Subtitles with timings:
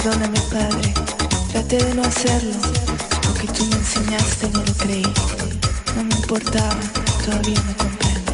[0.00, 0.94] Perdóname, Padre.
[1.50, 2.54] Traté de no hacerlo.
[3.26, 5.02] Lo que tú me enseñaste no lo creí.
[5.96, 6.78] No me importaba,
[7.24, 8.32] todavía no comprendo.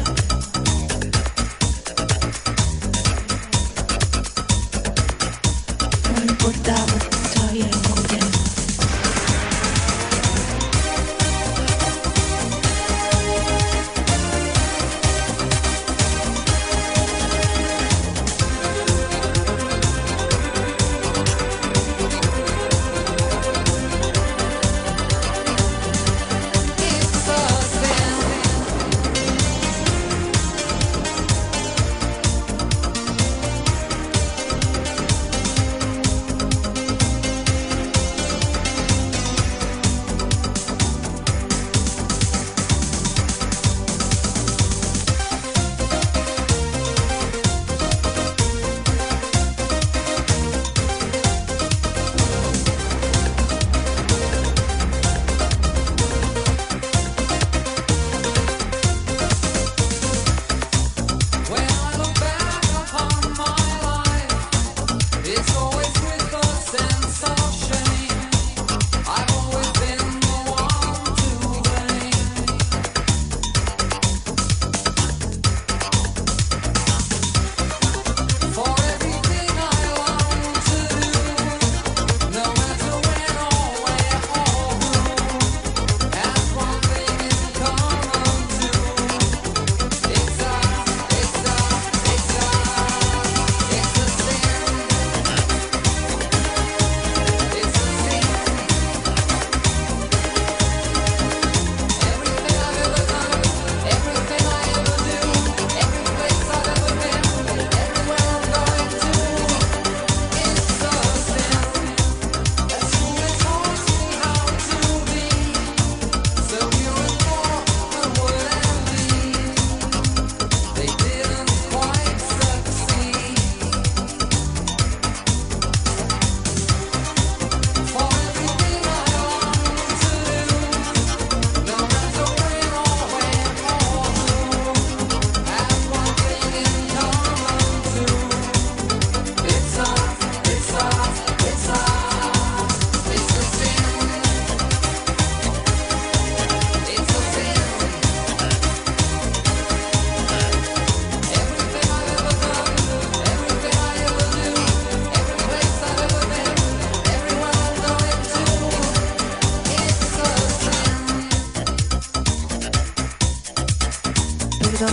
[6.13, 6.85] No me importaba,
[7.33, 7.94] todavía no comprendo.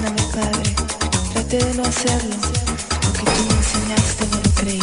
[0.03, 0.75] Perdóname, Padre.
[1.33, 2.35] Traté de no hacerlo.
[2.35, 4.83] Lo que tú me enseñaste no lo creí.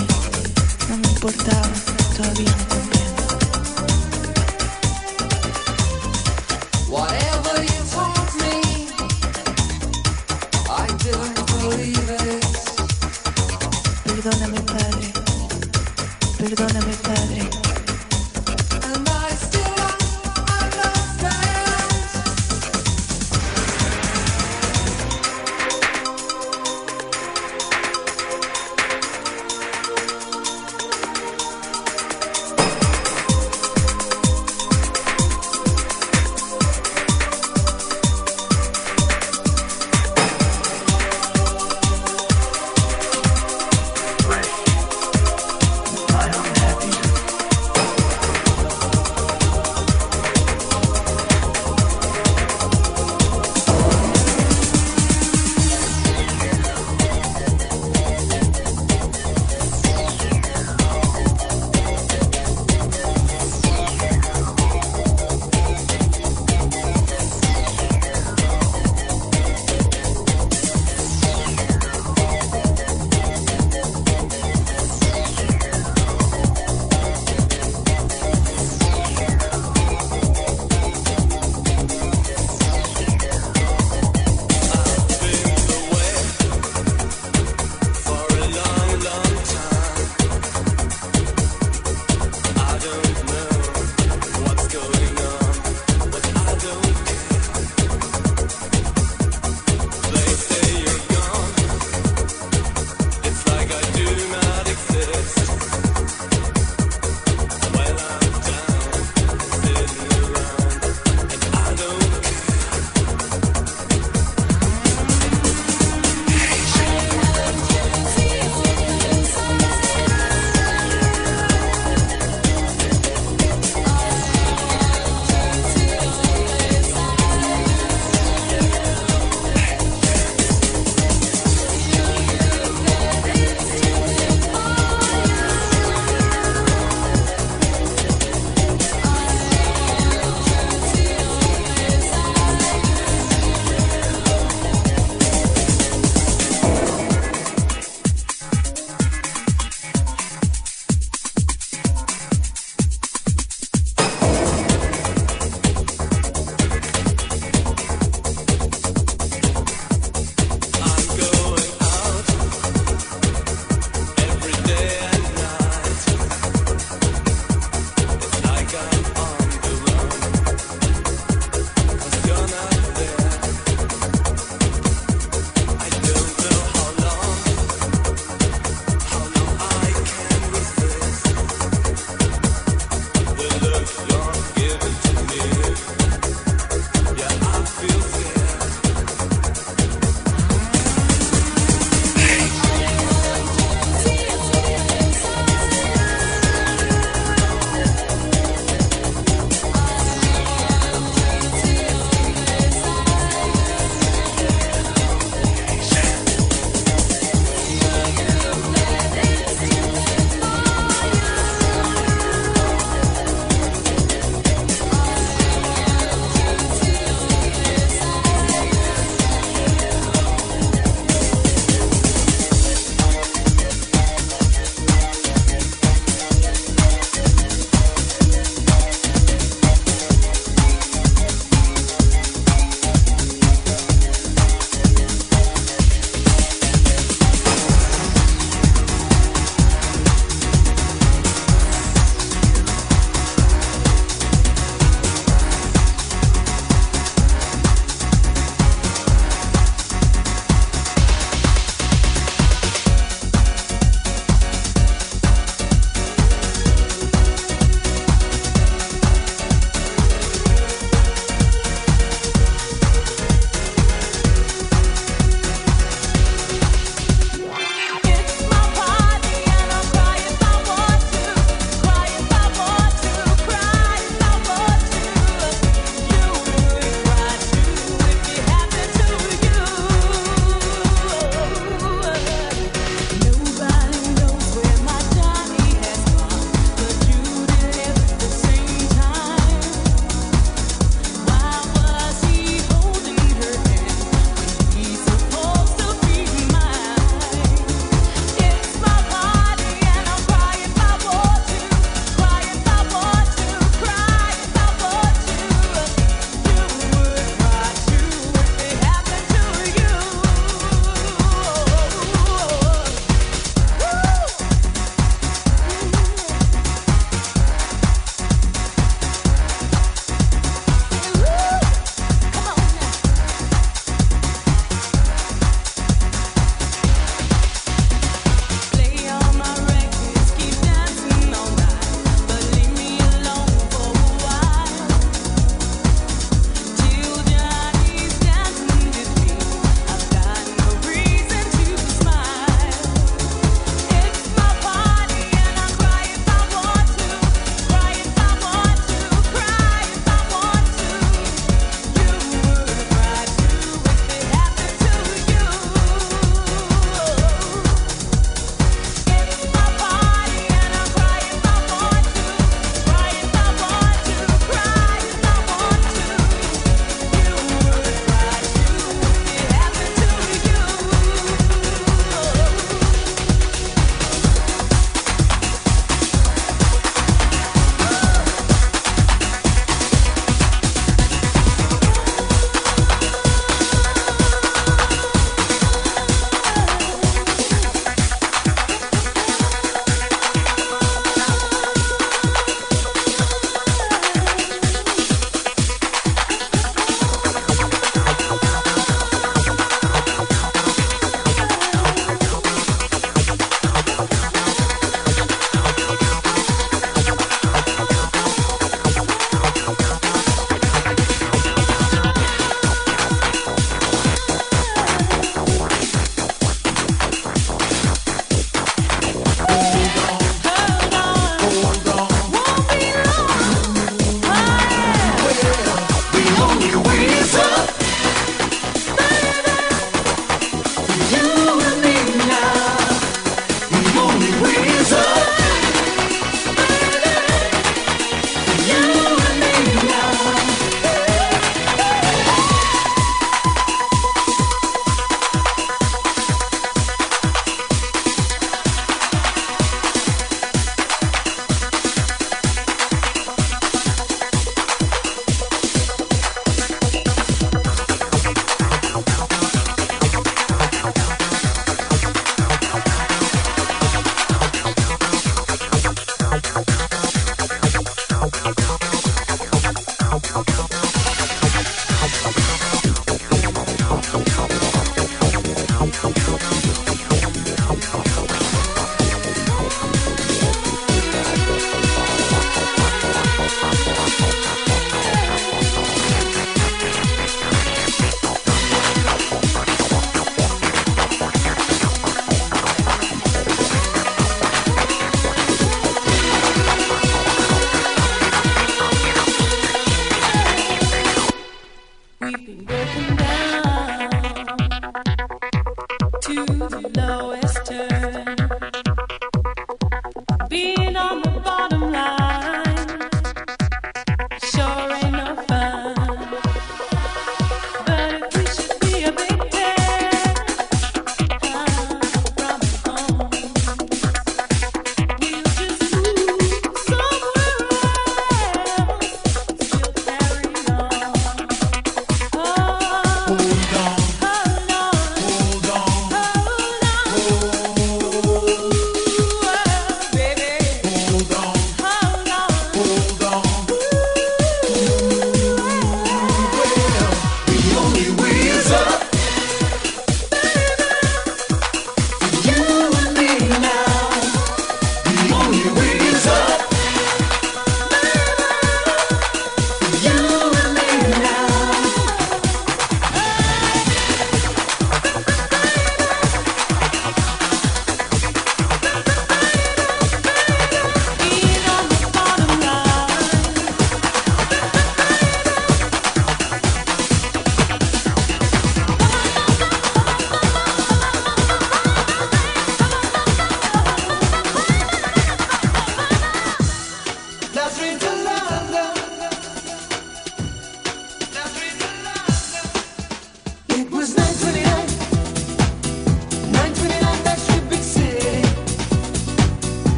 [0.87, 1.69] No me importaba.
[2.15, 3.23] Todavía no comprendo.
[6.87, 8.55] Whatever you taught me,
[10.69, 12.45] I didn't believe it.
[14.05, 15.07] Perdóname, Padre.
[16.37, 17.08] Perdóname, Padre.